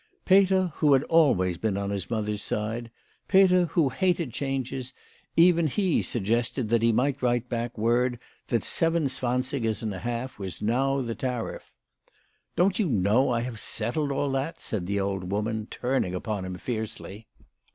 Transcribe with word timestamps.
Peter 0.25 0.73
who 0.77 0.93
had 0.93 1.03
always 1.03 1.59
been 1.59 1.77
on 1.77 1.91
his 1.91 2.09
mother's 2.09 2.41
side, 2.41 2.89
Peter 3.27 3.65
who 3.65 3.89
hated 3.89 4.33
changes, 4.33 4.93
even 5.37 5.67
he 5.67 6.01
suggested 6.01 6.69
that 6.69 6.81
he 6.81 6.91
might 6.91 7.21
write 7.21 7.47
back 7.47 7.77
word 7.77 8.17
that 8.47 8.63
seven 8.63 9.05
zwansigers 9.07 9.83
and 9.83 9.93
a 9.93 9.99
half 9.99 10.39
was 10.39 10.59
now 10.59 11.01
the 11.01 11.13
tariff. 11.13 11.71
"Don't 12.55 12.79
you 12.79 12.89
know 12.89 13.29
I 13.29 13.41
have 13.41 13.59
settled 13.59 14.11
all 14.11 14.31
that?" 14.31 14.59
said 14.59 14.87
the 14.87 14.99
old 14.99 15.29
woman, 15.29 15.67
turning 15.69 16.15
upon 16.15 16.45
him 16.45 16.55
fiercely. 16.55 17.27